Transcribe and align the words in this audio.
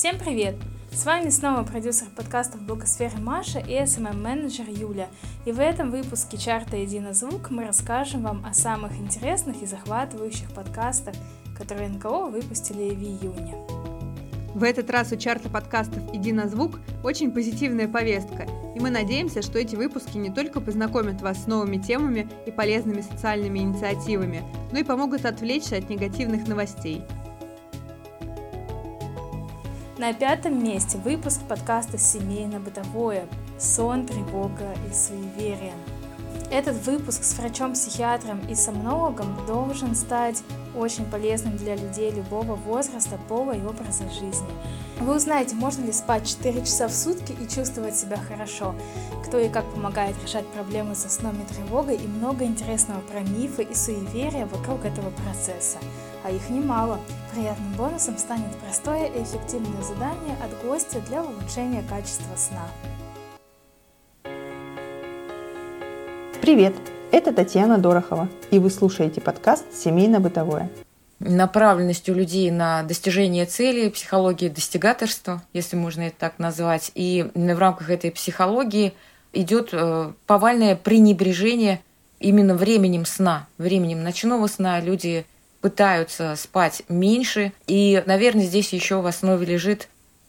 Всем 0.00 0.18
привет! 0.18 0.54
С 0.90 1.04
вами 1.04 1.28
снова 1.28 1.62
продюсер 1.62 2.06
подкастов 2.16 2.62
Благосферы 2.62 3.18
Маша 3.18 3.58
и 3.58 3.74
SMM-менеджер 3.82 4.64
Юля. 4.66 5.08
И 5.44 5.52
в 5.52 5.60
этом 5.60 5.90
выпуске 5.90 6.38
чарта 6.38 6.78
«Единозвук» 6.78 7.50
мы 7.50 7.66
расскажем 7.66 8.22
вам 8.22 8.42
о 8.46 8.54
самых 8.54 8.98
интересных 8.98 9.60
и 9.60 9.66
захватывающих 9.66 10.52
подкастах, 10.52 11.14
которые 11.54 11.90
НКО 11.90 12.30
выпустили 12.30 12.94
в 12.94 13.02
июне. 13.02 13.54
В 14.54 14.64
этот 14.64 14.88
раз 14.88 15.12
у 15.12 15.16
чарта 15.16 15.50
подкастов 15.50 16.02
«Иди 16.14 16.32
на 16.32 16.48
звук» 16.48 16.80
очень 17.04 17.30
позитивная 17.30 17.86
повестка, 17.86 18.46
и 18.74 18.80
мы 18.80 18.88
надеемся, 18.88 19.42
что 19.42 19.58
эти 19.58 19.76
выпуски 19.76 20.16
не 20.16 20.30
только 20.30 20.62
познакомят 20.62 21.20
вас 21.20 21.44
с 21.44 21.46
новыми 21.46 21.76
темами 21.76 22.26
и 22.46 22.50
полезными 22.50 23.02
социальными 23.02 23.58
инициативами, 23.58 24.44
но 24.72 24.78
и 24.78 24.82
помогут 24.82 25.26
отвлечься 25.26 25.76
от 25.76 25.90
негативных 25.90 26.48
новостей– 26.48 27.02
на 30.00 30.14
пятом 30.14 30.64
месте 30.64 30.96
выпуск 30.96 31.42
подкаста 31.46 31.98
«Семейно-бытовое. 31.98 33.26
Сон, 33.58 34.06
тревога 34.06 34.74
и 34.90 34.94
суеверие». 34.94 35.74
Этот 36.50 36.86
выпуск 36.86 37.22
с 37.22 37.34
врачом-психиатром 37.34 38.40
и 38.48 38.54
сомнологом 38.54 39.36
должен 39.46 39.94
стать 39.94 40.42
очень 40.74 41.04
полезным 41.04 41.58
для 41.58 41.76
людей 41.76 42.10
любого 42.12 42.54
возраста, 42.54 43.18
пола 43.28 43.52
и 43.52 43.62
образа 43.62 44.08
жизни. 44.08 44.48
Вы 45.00 45.16
узнаете, 45.16 45.54
можно 45.54 45.84
ли 45.84 45.92
спать 45.92 46.26
4 46.26 46.62
часа 46.62 46.88
в 46.88 46.92
сутки 46.94 47.36
и 47.38 47.46
чувствовать 47.46 47.94
себя 47.94 48.16
хорошо, 48.16 48.74
кто 49.26 49.38
и 49.38 49.50
как 49.50 49.70
помогает 49.70 50.16
решать 50.24 50.46
проблемы 50.46 50.94
со 50.94 51.10
сном 51.10 51.36
и 51.42 51.54
тревогой 51.54 51.96
и 51.96 52.08
много 52.08 52.46
интересного 52.46 53.02
про 53.02 53.20
мифы 53.20 53.64
и 53.64 53.74
суеверия 53.74 54.46
вокруг 54.46 54.86
этого 54.86 55.10
процесса. 55.10 55.76
А 56.22 56.30
их 56.30 56.50
немало. 56.50 57.00
Приятным 57.32 57.72
бонусом 57.74 58.18
станет 58.18 58.54
простое 58.58 59.06
и 59.06 59.22
эффективное 59.22 59.82
задание 59.82 60.36
от 60.44 60.66
гостя 60.66 61.00
для 61.08 61.22
улучшения 61.22 61.82
качества 61.88 62.36
сна. 62.36 62.68
Привет! 66.42 66.74
Это 67.10 67.32
Татьяна 67.32 67.78
Дорохова, 67.78 68.28
и 68.50 68.58
вы 68.58 68.70
слушаете 68.70 69.20
подкаст 69.20 69.64
«Семейно-бытовое». 69.72 70.70
Направленность 71.20 72.08
у 72.08 72.14
людей 72.14 72.50
на 72.50 72.82
достижение 72.82 73.46
цели, 73.46 73.88
психологии 73.88 74.48
достигаторства, 74.48 75.42
если 75.52 75.76
можно 75.76 76.02
это 76.02 76.16
так 76.18 76.38
назвать. 76.38 76.92
И 76.94 77.30
в 77.34 77.58
рамках 77.58 77.90
этой 77.90 78.10
психологии 78.10 78.92
идет 79.32 79.70
э, 79.72 80.12
повальное 80.26 80.76
пренебрежение 80.76 81.80
именно 82.20 82.54
временем 82.54 83.06
сна, 83.06 83.48
временем 83.58 84.02
ночного 84.02 84.46
сна. 84.46 84.80
Люди 84.80 85.26
пытаются 85.60 86.34
спать 86.36 86.82
меньше. 86.88 87.52
И, 87.66 88.02
наверное, 88.06 88.44
здесь 88.44 88.72
еще 88.72 89.00
в 89.00 89.06
основе 89.06 89.46
лежит 89.46 89.88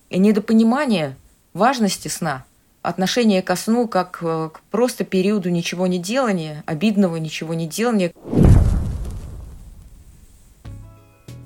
недопонимание 0.09 1.15
важности 1.53 2.07
сна, 2.07 2.45
отношение 2.81 3.41
ко 3.41 3.55
сну 3.55 3.87
как 3.87 4.19
э, 4.21 4.49
к 4.53 4.59
просто 4.71 5.03
периоду 5.03 5.49
ничего 5.49 5.87
не 5.87 5.99
делания, 5.99 6.63
обидного 6.65 7.17
ничего 7.17 7.53
не 7.53 7.67
делания. 7.67 8.11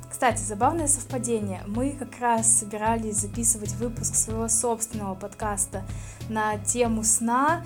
Кстати, 0.10 0.42
забавное 0.42 0.88
совпадение. 0.88 1.62
Мы 1.68 1.92
как 1.92 2.20
раз 2.20 2.60
собирались 2.60 3.18
записывать 3.18 3.74
выпуск 3.74 4.16
своего 4.16 4.48
собственного 4.48 5.14
подкаста 5.14 5.84
на 6.30 6.58
тему 6.58 7.04
сна, 7.04 7.66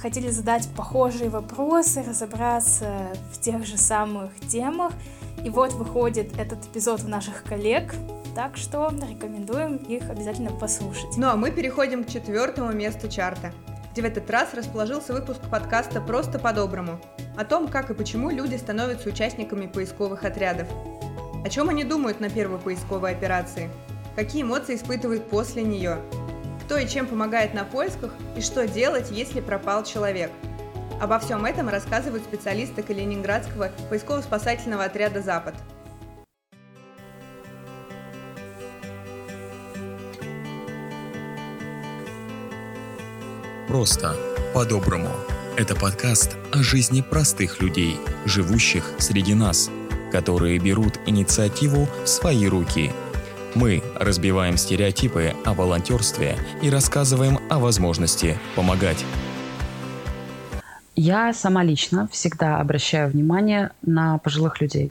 хотели 0.00 0.30
задать 0.30 0.68
похожие 0.76 1.28
вопросы, 1.28 2.02
разобраться 2.02 3.08
в 3.32 3.40
тех 3.40 3.66
же 3.66 3.76
самых 3.76 4.30
темах. 4.48 4.92
И 5.44 5.50
вот 5.50 5.72
выходит 5.72 6.38
этот 6.38 6.64
эпизод 6.66 7.04
у 7.04 7.08
наших 7.08 7.44
коллег, 7.44 7.94
так 8.34 8.56
что 8.56 8.90
рекомендуем 8.90 9.76
их 9.76 10.10
обязательно 10.10 10.50
послушать. 10.50 11.16
Ну 11.16 11.28
а 11.28 11.36
мы 11.36 11.50
переходим 11.50 12.04
к 12.04 12.08
четвертому 12.08 12.72
месту 12.72 13.08
чарта, 13.08 13.52
где 13.92 14.02
в 14.02 14.04
этот 14.04 14.28
раз 14.30 14.54
расположился 14.54 15.12
выпуск 15.12 15.40
подкаста 15.50 16.00
«Просто 16.00 16.38
по-доброму» 16.38 17.00
о 17.36 17.44
том, 17.44 17.68
как 17.68 17.90
и 17.90 17.94
почему 17.94 18.30
люди 18.30 18.56
становятся 18.56 19.08
участниками 19.08 19.66
поисковых 19.66 20.24
отрядов. 20.24 20.66
О 21.44 21.48
чем 21.48 21.68
они 21.68 21.84
думают 21.84 22.18
на 22.18 22.28
первой 22.28 22.58
поисковой 22.58 23.12
операции? 23.12 23.70
Какие 24.16 24.42
эмоции 24.42 24.74
испытывают 24.74 25.30
после 25.30 25.62
нее? 25.62 25.98
Кто 26.64 26.76
и 26.76 26.88
чем 26.88 27.06
помогает 27.06 27.54
на 27.54 27.64
поисках 27.64 28.12
и 28.36 28.40
что 28.40 28.66
делать, 28.66 29.10
если 29.12 29.40
пропал 29.40 29.84
человек– 29.84 30.32
Обо 31.00 31.20
всем 31.20 31.44
этом 31.44 31.68
рассказывают 31.68 32.24
специалисты 32.24 32.82
Калининградского 32.82 33.70
поисково-спасательного 33.88 34.84
отряда 34.84 35.22
«Запад». 35.22 35.54
Просто 43.68 44.16
по-доброму. 44.54 45.10
Это 45.56 45.76
подкаст 45.76 46.36
о 46.52 46.62
жизни 46.64 47.00
простых 47.00 47.60
людей, 47.60 48.00
живущих 48.24 48.90
среди 48.98 49.34
нас, 49.34 49.70
которые 50.10 50.58
берут 50.58 50.98
инициативу 51.06 51.86
в 52.02 52.08
свои 52.08 52.48
руки. 52.48 52.92
Мы 53.54 53.82
разбиваем 53.94 54.56
стереотипы 54.56 55.34
о 55.44 55.54
волонтерстве 55.54 56.36
и 56.60 56.70
рассказываем 56.70 57.38
о 57.50 57.58
возможности 57.58 58.38
помогать. 58.56 59.04
Я 61.00 61.32
сама 61.32 61.62
лично 61.62 62.08
всегда 62.10 62.58
обращаю 62.58 63.08
внимание 63.08 63.70
на 63.82 64.18
пожилых 64.18 64.60
людей. 64.60 64.90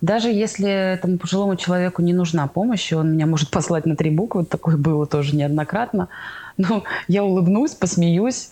Даже 0.00 0.28
если 0.32 0.94
этому 0.94 1.16
пожилому 1.16 1.54
человеку 1.54 2.02
не 2.02 2.12
нужна 2.12 2.48
помощь, 2.48 2.92
он 2.92 3.12
меня 3.12 3.26
может 3.26 3.48
послать 3.52 3.86
на 3.86 3.94
три 3.94 4.10
буквы, 4.10 4.44
такое 4.44 4.76
было 4.76 5.06
тоже 5.06 5.36
неоднократно, 5.36 6.08
но 6.56 6.82
я 7.06 7.22
улыбнусь, 7.22 7.70
посмеюсь, 7.70 8.50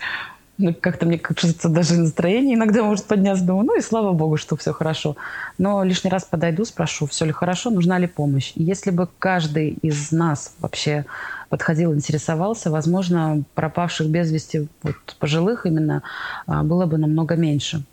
ну, 0.58 0.72
как-то 0.72 1.06
мне 1.06 1.18
кажется, 1.18 1.68
даже 1.68 1.94
настроение 1.94 2.54
иногда 2.54 2.84
может 2.84 3.06
подняться. 3.06 3.44
Думаю, 3.44 3.66
ну 3.66 3.76
и 3.76 3.80
слава 3.80 4.12
богу, 4.12 4.36
что 4.36 4.56
все 4.56 4.72
хорошо. 4.72 5.16
Но 5.58 5.82
лишний 5.82 6.10
раз 6.10 6.22
подойду, 6.22 6.64
спрошу, 6.64 7.06
все 7.06 7.24
ли 7.24 7.32
хорошо, 7.32 7.70
нужна 7.70 7.98
ли 7.98 8.06
помощь. 8.06 8.52
И 8.54 8.62
если 8.62 8.92
бы 8.92 9.08
каждый 9.18 9.70
из 9.82 10.12
нас 10.12 10.54
вообще 10.60 11.04
подходил, 11.50 11.92
интересовался, 11.92 12.70
возможно, 12.70 13.42
пропавших 13.54 14.08
без 14.08 14.30
вести 14.30 14.68
вот, 14.82 14.96
пожилых 15.18 15.66
именно 15.66 16.02
а, 16.46 16.62
было 16.62 16.86
бы 16.86 16.96
намного 16.96 17.36
меньше. 17.36 17.84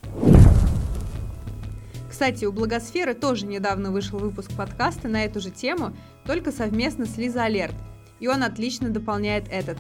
Кстати, 2.10 2.46
у 2.46 2.52
Благосферы 2.52 3.14
тоже 3.14 3.46
недавно 3.46 3.92
вышел 3.92 4.18
выпуск 4.18 4.52
подкаста 4.56 5.08
на 5.08 5.26
эту 5.26 5.42
же 5.42 5.52
тему, 5.52 5.92
только 6.26 6.52
совместно 6.52 7.06
с 7.06 7.18
Лиза 7.18 7.44
Алерт. 7.44 7.76
И 8.20 8.28
он 8.28 8.44
отлично 8.44 8.90
дополняет 8.90 9.46
этот. 9.52 9.78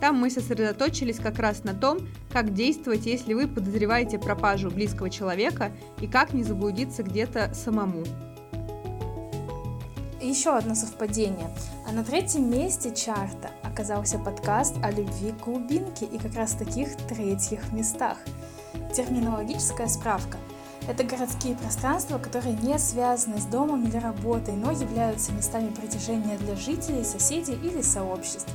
Там 0.00 0.16
мы 0.16 0.30
сосредоточились 0.30 1.18
как 1.18 1.38
раз 1.38 1.64
на 1.64 1.74
том, 1.74 1.98
как 2.32 2.54
действовать, 2.54 3.06
если 3.06 3.34
вы 3.34 3.48
подозреваете 3.48 4.18
пропажу 4.18 4.70
близкого 4.70 5.10
человека 5.10 5.72
и 6.00 6.06
как 6.06 6.32
не 6.32 6.44
заблудиться 6.44 7.02
где-то 7.02 7.52
самому. 7.52 8.04
Еще 10.20 10.50
одно 10.56 10.74
совпадение. 10.74 11.48
А 11.88 11.92
на 11.92 12.02
третьем 12.02 12.50
месте 12.50 12.92
чарта 12.92 13.50
оказался 13.62 14.18
подкаст 14.18 14.74
о 14.82 14.90
любви 14.90 15.30
к 15.30 15.44
глубинке 15.44 16.06
и 16.06 16.18
как 16.18 16.34
раз 16.34 16.52
таких 16.52 16.96
третьих 17.08 17.72
местах. 17.72 18.18
Терминологическая 18.92 19.86
справка. 19.86 20.38
Это 20.88 21.04
городские 21.04 21.54
пространства, 21.54 22.18
которые 22.18 22.56
не 22.56 22.78
связаны 22.78 23.38
с 23.38 23.44
домом 23.44 23.84
или 23.86 23.96
работой, 23.98 24.54
но 24.54 24.72
являются 24.72 25.32
местами 25.32 25.68
притяжения 25.68 26.36
для 26.38 26.56
жителей, 26.56 27.04
соседей 27.04 27.54
или 27.54 27.82
сообществ 27.82 28.48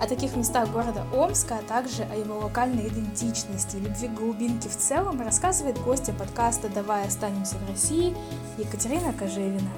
о 0.00 0.06
таких 0.06 0.36
местах 0.36 0.70
города 0.70 1.04
Омска, 1.12 1.58
а 1.58 1.62
также 1.62 2.02
о 2.04 2.14
его 2.14 2.38
локальной 2.38 2.88
идентичности 2.88 3.76
и 3.76 3.80
любви 3.80 4.08
к 4.08 4.14
глубинке 4.14 4.68
в 4.68 4.76
целом 4.76 5.20
рассказывает 5.20 5.80
гостья 5.82 6.12
подкаста 6.12 6.68
«Давай 6.68 7.06
останемся 7.06 7.56
в 7.56 7.70
России» 7.70 8.16
Екатерина 8.58 9.12
Кожевина. 9.12 9.70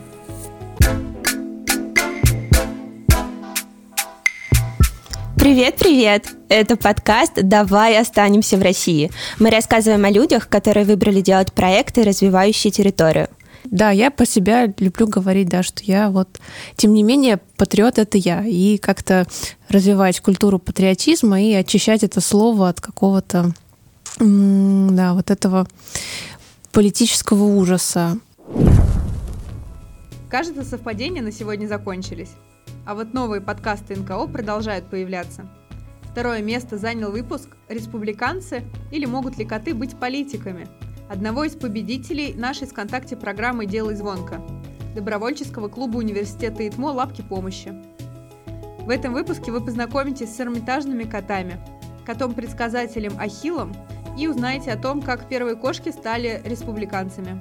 Привет-привет! 5.40 6.34
Это 6.50 6.76
подкаст 6.76 7.32
«Давай 7.42 7.98
останемся 7.98 8.58
в 8.58 8.62
России». 8.62 9.10
Мы 9.38 9.48
рассказываем 9.48 10.04
о 10.04 10.10
людях, 10.10 10.50
которые 10.50 10.84
выбрали 10.84 11.22
делать 11.22 11.54
проекты, 11.54 12.04
развивающие 12.04 12.70
территорию. 12.70 13.28
Да, 13.64 13.90
я 13.90 14.10
по 14.10 14.26
себя 14.26 14.66
люблю 14.78 15.06
говорить, 15.06 15.48
да, 15.48 15.62
что 15.62 15.82
я 15.82 16.10
вот, 16.10 16.38
тем 16.76 16.92
не 16.92 17.02
менее, 17.02 17.40
патриот— 17.56 17.96
это 17.98 18.18
я. 18.18 18.44
И 18.44 18.76
как-то 18.76 19.26
развивать 19.70 20.20
культуру 20.20 20.58
патриотизма 20.58 21.40
и 21.40 21.54
очищать 21.54 22.04
это 22.04 22.20
слово 22.20 22.68
от 22.68 22.82
какого-то, 22.82 23.54
да, 24.18 25.14
вот 25.14 25.30
этого 25.30 25.66
политического 26.70 27.44
ужаса. 27.44 28.18
Кажется, 30.28 30.64
совпадения 30.64 31.22
на 31.22 31.32
сегодня 31.32 31.66
закончились. 31.66 32.28
А 32.86 32.94
вот 32.94 33.12
новые 33.14 33.40
подкасты 33.40 33.96
НКО 33.96 34.26
продолжают 34.26 34.86
появляться. 34.86 35.46
Второе 36.02 36.42
место 36.42 36.76
занял 36.76 37.12
выпуск 37.12 37.56
«Республиканцы» 37.68 38.64
или 38.90 39.06
«Могут 39.06 39.38
ли 39.38 39.44
коты 39.44 39.74
быть 39.74 39.98
политиками?» 39.98 40.66
одного 41.08 41.44
из 41.44 41.56
победителей 41.56 42.34
нашей 42.34 42.66
ВКонтакте 42.66 43.16
программы 43.16 43.66
«Делай 43.66 43.94
звонко» 43.94 44.40
добровольческого 44.94 45.68
клуба 45.68 45.98
университета 45.98 46.66
ИТМО 46.66 46.86
«Лапки 46.86 47.22
помощи». 47.22 47.74
В 48.80 48.90
этом 48.90 49.12
выпуске 49.12 49.52
вы 49.52 49.60
познакомитесь 49.60 50.34
с 50.34 50.40
эрмитажными 50.40 51.04
котами, 51.04 51.60
котом-предсказателем 52.04 53.12
Ахиллом 53.18 53.72
и 54.18 54.26
узнаете 54.26 54.72
о 54.72 54.76
том, 54.76 55.00
как 55.00 55.28
первые 55.28 55.54
кошки 55.54 55.90
стали 55.90 56.40
республиканцами. 56.44 57.40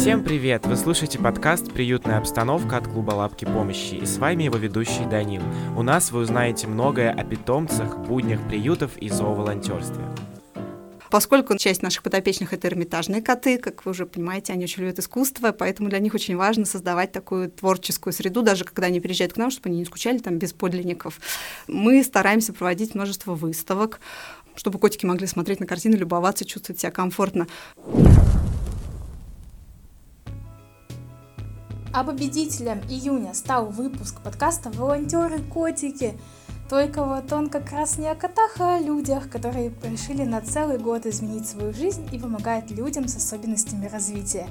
Всем 0.00 0.22
привет! 0.22 0.64
Вы 0.64 0.76
слушаете 0.76 1.18
подкаст 1.18 1.72
«Приютная 1.72 2.18
обстановка» 2.18 2.76
от 2.76 2.86
клуба 2.86 3.10
«Лапки 3.10 3.44
помощи» 3.44 3.96
и 3.96 4.06
с 4.06 4.18
вами 4.18 4.44
его 4.44 4.56
ведущий 4.56 5.04
Данил. 5.10 5.42
У 5.76 5.82
нас 5.82 6.12
вы 6.12 6.20
узнаете 6.20 6.68
многое 6.68 7.10
о 7.10 7.24
питомцах, 7.24 7.98
буднях 7.98 8.40
приютов 8.46 8.96
и 8.96 9.08
зооволонтерстве. 9.08 10.04
Поскольку 11.10 11.58
часть 11.58 11.82
наших 11.82 12.04
подопечных— 12.04 12.52
это 12.54 12.68
эрмитажные 12.68 13.22
коты, 13.22 13.58
как 13.58 13.84
вы 13.84 13.90
уже 13.90 14.06
понимаете, 14.06 14.52
они 14.52 14.64
очень 14.64 14.84
любят 14.84 15.00
искусство, 15.00 15.50
поэтому 15.50 15.88
для 15.88 15.98
них 15.98 16.14
очень 16.14 16.36
важно 16.36 16.64
создавать 16.64 17.10
такую 17.10 17.50
творческую 17.50 18.12
среду, 18.12 18.42
даже 18.42 18.64
когда 18.64 18.86
они 18.86 19.00
приезжают 19.00 19.32
к 19.32 19.36
нам, 19.36 19.50
чтобы 19.50 19.70
они 19.70 19.80
не 19.80 19.84
скучали 19.84 20.18
там 20.18 20.38
без 20.38 20.52
подлинников. 20.52 21.18
Мы 21.66 22.04
стараемся 22.04 22.52
проводить 22.52 22.94
множество 22.94 23.34
выставок, 23.34 23.98
чтобы 24.54 24.78
котики 24.78 25.04
могли 25.06 25.26
смотреть 25.26 25.58
на 25.58 25.66
картины, 25.66 25.96
любоваться, 25.96 26.44
чувствовать 26.44 26.80
себя 26.80 26.92
комфортно. 26.92 27.48
А 31.98 32.04
победителем 32.04 32.80
июня 32.88 33.34
стал 33.34 33.66
выпуск 33.66 34.20
подкаста 34.22 34.70
«Волонтеры-котики». 34.70 36.16
Только 36.70 37.04
вот 37.04 37.32
он 37.32 37.48
как 37.48 37.72
раз 37.72 37.98
не 37.98 38.06
о 38.06 38.14
котах, 38.14 38.60
а 38.60 38.76
о 38.76 38.78
людях, 38.78 39.28
которые 39.28 39.72
решили 39.82 40.22
на 40.22 40.40
целый 40.40 40.78
год 40.78 41.06
изменить 41.06 41.48
свою 41.48 41.72
жизнь 41.72 42.08
и 42.12 42.18
помогают 42.20 42.70
людям 42.70 43.08
с 43.08 43.16
особенностями 43.16 43.86
развития. 43.86 44.46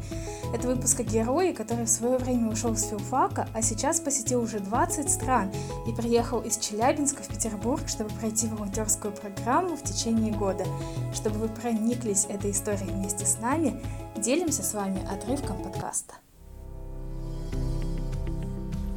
Это 0.54 0.68
выпуск 0.68 1.00
о 1.00 1.04
герое, 1.04 1.54
который 1.54 1.86
в 1.86 1.90
свое 1.90 2.18
время 2.18 2.52
ушел 2.52 2.76
с 2.76 2.84
филфака, 2.84 3.48
а 3.54 3.62
сейчас 3.62 4.02
посетил 4.02 4.42
уже 4.42 4.60
20 4.60 5.10
стран 5.10 5.50
и 5.88 5.94
приехал 5.94 6.42
из 6.42 6.58
Челябинска 6.58 7.24
в 7.24 7.30
Петербург, 7.30 7.88
чтобы 7.88 8.10
пройти 8.10 8.48
волонтерскую 8.48 9.14
программу 9.14 9.78
в 9.78 9.84
течение 9.84 10.34
года. 10.34 10.66
Чтобы 11.14 11.38
вы 11.38 11.48
прониклись 11.48 12.26
этой 12.26 12.52
историей 12.52 12.92
вместе 12.92 13.26
с 13.26 13.40
нами, 13.40 13.82
делимся 14.18 14.64
с 14.64 14.74
вами 14.74 15.02
отрывком 15.10 15.64
подкаста. 15.64 16.16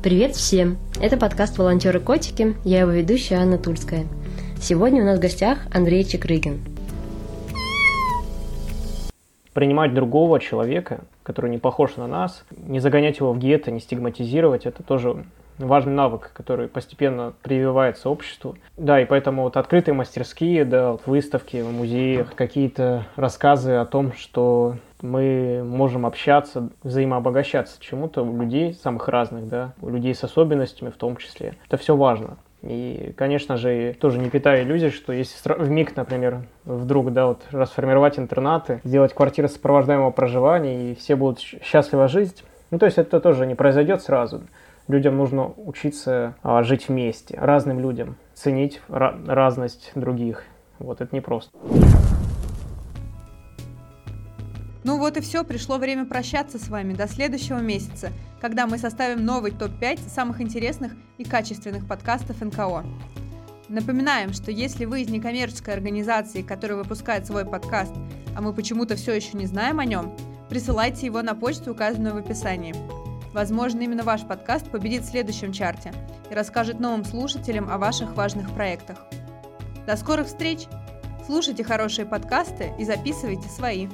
Привет 0.02 0.34
всем! 0.34 0.78
Это 0.98 1.18
подкаст 1.18 1.58
«Волонтеры-котики», 1.58 2.56
я 2.64 2.80
его 2.80 2.90
ведущая 2.90 3.34
Анна 3.34 3.58
Тульская. 3.58 4.06
Сегодня 4.58 5.02
у 5.02 5.04
нас 5.04 5.18
в 5.18 5.20
гостях 5.20 5.58
Андрей 5.74 6.04
Чекрыгин. 6.04 6.58
Принимать 9.52 9.92
другого 9.92 10.40
человека, 10.40 11.02
который 11.22 11.50
не 11.50 11.58
похож 11.58 11.96
на 11.96 12.06
нас, 12.06 12.46
не 12.50 12.80
загонять 12.80 13.18
его 13.18 13.34
в 13.34 13.38
гетто, 13.38 13.70
не 13.70 13.80
стигматизировать, 13.80 14.64
это 14.64 14.82
тоже 14.82 15.26
важный 15.58 15.92
навык, 15.92 16.30
который 16.32 16.68
постепенно 16.68 17.34
прививается 17.42 18.08
обществу. 18.08 18.56
Да, 18.78 19.02
и 19.02 19.04
поэтому 19.04 19.42
вот 19.42 19.58
открытые 19.58 19.94
мастерские, 19.94 20.64
да, 20.64 20.96
выставки 21.04 21.58
в 21.60 21.70
музеях, 21.70 22.34
какие-то 22.34 23.06
рассказы 23.16 23.72
о 23.72 23.84
том, 23.84 24.14
что 24.14 24.76
мы 25.02 25.62
можем 25.64 26.06
общаться, 26.06 26.70
взаимообогащаться 26.82 27.80
чему-то 27.80 28.22
у 28.22 28.40
людей 28.40 28.74
самых 28.74 29.08
разных, 29.08 29.48
да, 29.48 29.72
у 29.80 29.88
людей 29.88 30.14
с 30.14 30.24
особенностями 30.24 30.90
в 30.90 30.96
том 30.96 31.16
числе. 31.16 31.54
Это 31.66 31.76
все 31.76 31.96
важно. 31.96 32.36
И, 32.62 33.14
конечно 33.16 33.56
же, 33.56 33.96
тоже 33.98 34.18
не 34.18 34.28
питаю 34.28 34.64
иллюзий, 34.64 34.90
что 34.90 35.12
если 35.12 35.34
в 35.54 35.70
МИГ, 35.70 35.96
например, 35.96 36.42
вдруг, 36.64 37.12
да, 37.12 37.26
вот 37.28 37.42
расформировать 37.50 38.18
интернаты, 38.18 38.80
сделать 38.84 39.14
квартиры 39.14 39.48
сопровождаемого 39.48 40.10
проживания, 40.10 40.92
и 40.92 40.94
все 40.94 41.16
будут 41.16 41.38
счастливо 41.40 42.06
жить, 42.08 42.44
ну, 42.70 42.78
то 42.78 42.86
есть 42.86 42.98
это 42.98 43.20
тоже 43.20 43.46
не 43.46 43.54
произойдет 43.54 44.02
сразу. 44.02 44.42
Людям 44.88 45.16
нужно 45.16 45.52
учиться 45.56 46.34
а, 46.42 46.62
жить 46.62 46.88
вместе, 46.88 47.38
разным 47.40 47.80
людям, 47.80 48.16
ценить 48.34 48.80
разность 48.88 49.92
других. 49.94 50.44
Вот 50.78 51.00
это 51.00 51.14
непросто. 51.14 51.50
Ну 51.62 51.89
вот 55.00 55.16
и 55.16 55.20
все, 55.20 55.44
пришло 55.44 55.78
время 55.78 56.04
прощаться 56.04 56.58
с 56.58 56.68
вами 56.68 56.92
до 56.92 57.08
следующего 57.08 57.58
месяца, 57.58 58.12
когда 58.40 58.66
мы 58.66 58.76
составим 58.76 59.24
новый 59.24 59.50
топ-5 59.50 60.08
самых 60.08 60.42
интересных 60.42 60.92
и 61.16 61.24
качественных 61.24 61.88
подкастов 61.88 62.40
НКО. 62.42 62.84
Напоминаем, 63.68 64.34
что 64.34 64.50
если 64.50 64.84
вы 64.84 65.00
из 65.00 65.08
некоммерческой 65.08 65.72
организации, 65.74 66.42
которая 66.42 66.76
выпускает 66.76 67.26
свой 67.26 67.46
подкаст, 67.46 67.94
а 68.36 68.42
мы 68.42 68.52
почему-то 68.52 68.94
все 68.96 69.14
еще 69.14 69.38
не 69.38 69.46
знаем 69.46 69.80
о 69.80 69.86
нем, 69.86 70.14
присылайте 70.50 71.06
его 71.06 71.22
на 71.22 71.34
почту, 71.34 71.72
указанную 71.72 72.14
в 72.14 72.18
описании. 72.18 72.74
Возможно, 73.32 73.80
именно 73.80 74.02
ваш 74.02 74.26
подкаст 74.26 74.70
победит 74.70 75.04
в 75.04 75.10
следующем 75.10 75.52
чарте 75.52 75.92
и 76.30 76.34
расскажет 76.34 76.78
новым 76.78 77.04
слушателям 77.06 77.70
о 77.70 77.78
ваших 77.78 78.14
важных 78.16 78.52
проектах. 78.54 78.98
До 79.86 79.96
скорых 79.96 80.26
встреч! 80.26 80.66
Слушайте 81.24 81.64
хорошие 81.64 82.06
подкасты 82.06 82.72
и 82.78 82.84
записывайте 82.84 83.48
свои. 83.48 83.88